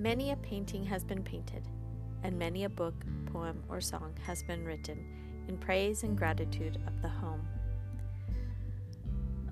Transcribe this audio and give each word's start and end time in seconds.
Many 0.00 0.30
a 0.30 0.36
painting 0.36 0.86
has 0.86 1.04
been 1.04 1.22
painted, 1.22 1.68
and 2.22 2.38
many 2.38 2.64
a 2.64 2.70
book, 2.70 2.94
poem, 3.30 3.62
or 3.68 3.82
song 3.82 4.14
has 4.24 4.42
been 4.42 4.64
written 4.64 5.04
in 5.46 5.58
praise 5.58 6.04
and 6.04 6.16
gratitude 6.16 6.78
of 6.86 7.02
the 7.02 7.08
home. 7.10 7.46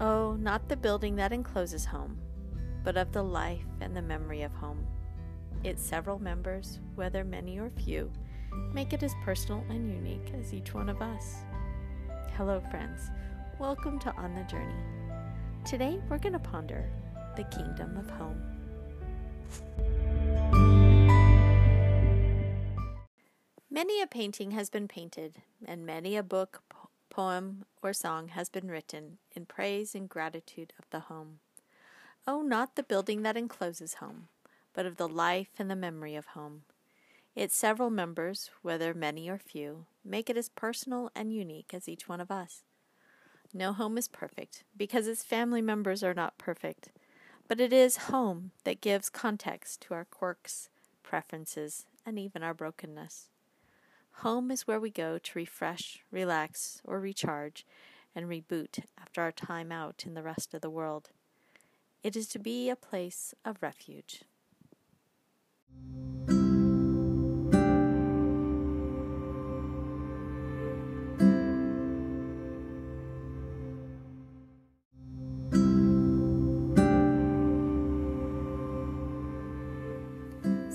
Oh, 0.00 0.38
not 0.40 0.66
the 0.66 0.76
building 0.78 1.16
that 1.16 1.34
encloses 1.34 1.84
home, 1.84 2.16
but 2.82 2.96
of 2.96 3.12
the 3.12 3.22
life 3.22 3.66
and 3.82 3.94
the 3.94 4.00
memory 4.00 4.40
of 4.40 4.54
home. 4.54 4.86
Its 5.64 5.82
several 5.82 6.18
members, 6.18 6.80
whether 6.94 7.24
many 7.24 7.58
or 7.58 7.68
few, 7.68 8.10
make 8.72 8.94
it 8.94 9.02
as 9.02 9.12
personal 9.22 9.62
and 9.68 9.92
unique 9.92 10.32
as 10.40 10.54
each 10.54 10.72
one 10.72 10.88
of 10.88 11.02
us. 11.02 11.42
Hello, 12.38 12.58
friends. 12.70 13.10
Welcome 13.58 13.98
to 13.98 14.16
On 14.16 14.34
the 14.34 14.44
Journey. 14.44 14.82
Today 15.66 16.00
we're 16.08 16.16
going 16.16 16.32
to 16.32 16.38
ponder 16.38 16.88
the 17.36 17.44
kingdom 17.54 17.98
of 17.98 18.08
home. 18.08 18.42
Many 23.78 24.02
a 24.02 24.08
painting 24.08 24.50
has 24.50 24.70
been 24.70 24.88
painted, 24.88 25.36
and 25.64 25.86
many 25.86 26.16
a 26.16 26.22
book, 26.24 26.64
po- 26.68 26.88
poem, 27.10 27.64
or 27.80 27.92
song 27.92 28.26
has 28.26 28.48
been 28.48 28.66
written 28.66 29.18
in 29.36 29.46
praise 29.46 29.94
and 29.94 30.08
gratitude 30.08 30.72
of 30.80 30.90
the 30.90 31.06
home. 31.06 31.38
Oh, 32.26 32.42
not 32.42 32.74
the 32.74 32.82
building 32.82 33.22
that 33.22 33.36
encloses 33.36 33.94
home, 33.94 34.30
but 34.74 34.84
of 34.84 34.96
the 34.96 35.06
life 35.06 35.50
and 35.60 35.70
the 35.70 35.76
memory 35.76 36.16
of 36.16 36.26
home. 36.26 36.62
Its 37.36 37.54
several 37.54 37.88
members, 37.88 38.50
whether 38.62 38.94
many 38.94 39.30
or 39.30 39.38
few, 39.38 39.86
make 40.04 40.28
it 40.28 40.36
as 40.36 40.48
personal 40.48 41.12
and 41.14 41.32
unique 41.32 41.72
as 41.72 41.88
each 41.88 42.08
one 42.08 42.20
of 42.20 42.32
us. 42.32 42.64
No 43.54 43.72
home 43.72 43.96
is 43.96 44.08
perfect 44.08 44.64
because 44.76 45.06
its 45.06 45.22
family 45.22 45.62
members 45.62 46.02
are 46.02 46.14
not 46.14 46.36
perfect, 46.36 46.88
but 47.46 47.60
it 47.60 47.72
is 47.72 48.08
home 48.10 48.50
that 48.64 48.80
gives 48.80 49.08
context 49.08 49.82
to 49.82 49.94
our 49.94 50.04
quirks, 50.04 50.68
preferences, 51.04 51.86
and 52.04 52.18
even 52.18 52.42
our 52.42 52.54
brokenness. 52.54 53.28
Home 54.22 54.50
is 54.50 54.66
where 54.66 54.80
we 54.80 54.90
go 54.90 55.16
to 55.16 55.38
refresh, 55.38 56.00
relax, 56.10 56.82
or 56.84 56.98
recharge 56.98 57.64
and 58.16 58.26
reboot 58.26 58.84
after 59.00 59.22
our 59.22 59.30
time 59.30 59.70
out 59.70 60.02
in 60.04 60.14
the 60.14 60.24
rest 60.24 60.54
of 60.54 60.60
the 60.60 60.68
world. 60.68 61.10
It 62.02 62.16
is 62.16 62.26
to 62.30 62.40
be 62.40 62.68
a 62.68 62.74
place 62.74 63.32
of 63.44 63.62
refuge. 63.62 64.24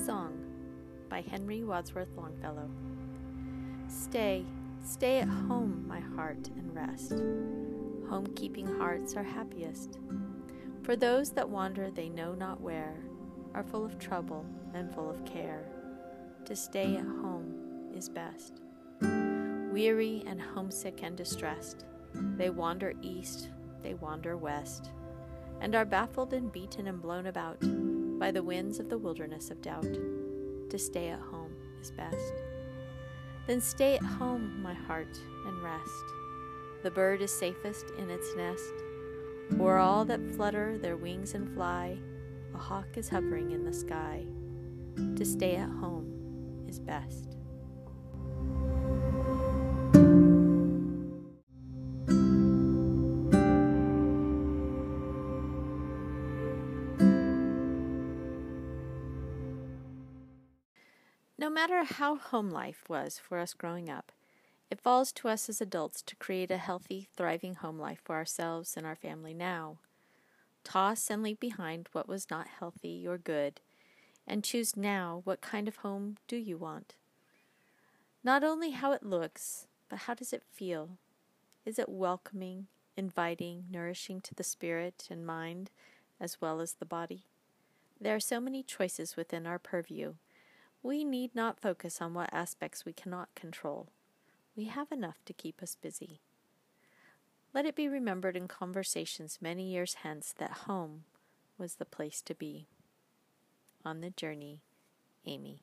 Song 0.05 0.33
by 1.09 1.19
Henry 1.30 1.66
Wadsworth 1.66 2.16
Longfellow. 2.16 2.69
Stay, 3.94 4.44
stay 4.83 5.19
at 5.19 5.27
home, 5.27 5.86
my 5.88 5.99
heart, 5.99 6.49
and 6.58 6.75
rest. 6.75 7.11
Home 8.09 8.25
keeping 8.35 8.66
hearts 8.66 9.16
are 9.16 9.23
happiest. 9.23 10.00
For 10.81 10.95
those 10.95 11.30
that 11.33 11.47
wander 11.47 11.91
they 11.91 12.09
know 12.09 12.33
not 12.33 12.59
where 12.59 12.95
are 13.53 13.63
full 13.63 13.85
of 13.85 14.00
trouble 14.00 14.45
and 14.73 14.91
full 14.94 15.11
of 15.11 15.23
care. 15.25 15.63
To 16.45 16.55
stay 16.55 16.95
at 16.95 17.05
home 17.05 17.91
is 17.95 18.09
best. 18.09 18.61
Weary 19.00 20.23
and 20.25 20.41
homesick 20.41 21.03
and 21.03 21.16
distressed, 21.16 21.85
they 22.35 22.50
wander 22.50 22.94
east, 23.03 23.50
they 23.83 23.94
wander 23.94 24.38
west, 24.38 24.89
and 25.61 25.75
are 25.75 25.85
baffled 25.85 26.33
and 26.33 26.52
beaten 26.52 26.88
and 26.88 27.00
blown 27.00 27.28
about 27.28 27.59
by 28.19 28.31
the 28.31 28.44
winds 28.44 28.80
of 28.80 28.89
the 28.89 28.97
wilderness 28.97 29.52
of 29.52 29.61
doubt. 29.61 29.97
To 30.72 30.80
stay 30.80 31.09
at 31.09 31.19
home 31.19 31.55
is 31.79 31.91
best. 31.91 32.34
Then 33.47 33.59
stay 33.59 33.95
at 33.95 34.03
home, 34.03 34.61
my 34.61 34.73
heart, 34.73 35.19
and 35.45 35.61
rest. 35.61 36.05
The 36.83 36.91
bird 36.91 37.21
is 37.21 37.31
safest 37.31 37.91
in 37.97 38.09
its 38.09 38.35
nest. 38.35 38.73
O'er 39.59 39.77
all 39.77 40.05
that 40.05 40.35
flutter 40.35 40.77
their 40.77 40.97
wings 40.97 41.33
and 41.33 41.53
fly, 41.53 41.97
a 42.53 42.57
hawk 42.57 42.87
is 42.95 43.09
hovering 43.09 43.51
in 43.51 43.65
the 43.65 43.73
sky. 43.73 44.25
To 45.15 45.25
stay 45.25 45.55
at 45.55 45.69
home 45.69 46.65
is 46.67 46.79
best. 46.79 47.32
No 61.38 61.49
matter 61.49 61.83
how 61.83 62.16
home 62.16 62.51
life 62.51 62.83
was 62.88 63.17
for 63.17 63.39
us 63.39 63.55
growing 63.55 63.89
up, 63.89 64.11
it 64.69 64.79
falls 64.79 65.11
to 65.13 65.27
us 65.27 65.49
as 65.49 65.61
adults 65.61 66.03
to 66.03 66.16
create 66.16 66.51
a 66.51 66.57
healthy, 66.57 67.09
thriving 67.16 67.55
home 67.55 67.79
life 67.79 67.99
for 68.03 68.16
ourselves 68.16 68.77
and 68.77 68.85
our 68.85 68.95
family 68.95 69.33
now. 69.33 69.77
Toss 70.63 71.09
and 71.09 71.23
leave 71.23 71.39
behind 71.39 71.89
what 71.91 72.07
was 72.07 72.29
not 72.29 72.47
healthy 72.59 73.07
or 73.07 73.17
good, 73.17 73.61
and 74.27 74.43
choose 74.43 74.77
now 74.77 75.22
what 75.25 75.41
kind 75.41 75.67
of 75.67 75.77
home 75.77 76.17
do 76.27 76.38
you 76.38 76.55
want. 76.55 76.95
Not 78.23 78.43
only 78.43 78.72
how 78.72 78.91
it 78.91 79.03
looks, 79.03 79.67
but 79.89 79.99
how 79.99 80.13
does 80.13 80.33
it 80.33 80.43
feel? 80.51 80.97
Is 81.66 81.79
it 81.79 81.89
welcoming, 81.89 82.67
inviting, 82.95 83.66
nourishing 83.72 84.22
to 84.22 84.35
the 84.35 84.43
spirit 84.43 85.07
and 85.09 85.25
mind 85.25 85.72
as 86.19 86.39
well 86.39 86.61
as 86.61 86.73
the 86.73 86.85
body? 86.85 87.25
There 87.99 88.16
are 88.16 88.19
so 88.19 88.39
many 88.39 88.63
choices 88.63 89.16
within 89.16 89.47
our 89.47 89.59
purview 89.59 90.13
we 90.82 91.04
need 91.04 91.34
not 91.34 91.60
focus 91.60 92.00
on 92.00 92.14
what 92.14 92.31
aspects 92.32 92.84
we 92.84 92.92
cannot 92.92 93.34
control. 93.34 93.88
We 94.56 94.64
have 94.66 94.91
enough 94.91 95.25
to 95.26 95.32
keep 95.32 95.62
us 95.62 95.76
busy. 95.81 96.20
Let 97.54 97.66
it 97.66 97.75
be 97.75 97.88
remembered 97.88 98.36
in 98.36 98.47
conversations 98.47 99.38
many 99.41 99.70
years 99.70 99.97
hence 100.03 100.34
that 100.38 100.66
home 100.66 101.04
was 101.56 101.76
the 101.76 101.84
place 101.84 102.22
to 102.22 102.34
be. 102.34 102.66
On 103.84 104.00
the 104.00 104.10
journey, 104.10 104.60
Amy. 105.26 105.62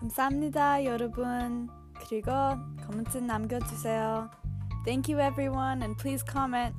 감사합니다, 0.00 0.84
여러분. 0.84 1.68
그리고 1.94 2.30
코멘트 2.86 3.18
남겨주세요. 3.18 4.30
Thank 4.85 5.09
you, 5.09 5.19
everyone, 5.19 5.81
and 5.81 5.97
please 5.97 6.21
comment. 6.21 6.75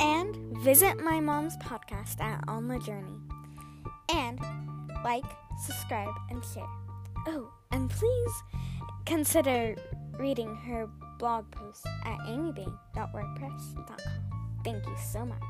And 0.00 0.36
visit 0.58 1.02
my 1.02 1.18
mom's 1.18 1.56
podcast 1.56 2.20
at 2.20 2.44
On 2.46 2.68
the 2.68 2.78
Journey. 2.78 3.18
And 4.12 4.38
like, 5.02 5.24
subscribe, 5.64 6.12
and 6.30 6.44
share. 6.44 6.68
Oh, 7.26 7.50
and 7.72 7.88
please 7.88 8.32
consider 9.06 9.76
reading 10.18 10.54
her 10.54 10.88
blog 11.18 11.50
post 11.50 11.86
at 12.04 12.18
amybay.wordpress.com. 12.28 13.98
Thank 14.62 14.86
you 14.86 14.96
so 15.12 15.24
much. 15.24 15.42